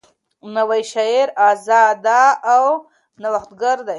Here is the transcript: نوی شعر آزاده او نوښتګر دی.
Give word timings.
نوی 0.55 0.81
شعر 0.93 1.27
آزاده 1.49 2.21
او 2.53 2.65
نوښتګر 3.21 3.77
دی. 3.85 3.89